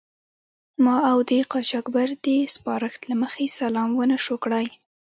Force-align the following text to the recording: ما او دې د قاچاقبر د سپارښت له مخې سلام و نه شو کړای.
ما 0.83 0.95
او 1.11 1.19
دې 1.29 1.39
د 1.45 1.47
قاچاقبر 1.53 2.09
د 2.25 2.27
سپارښت 2.55 3.01
له 3.09 3.15
مخې 3.23 3.45
سلام 3.59 3.89
و 3.95 4.01
نه 4.11 4.17
شو 4.25 4.35
کړای. 4.43 4.67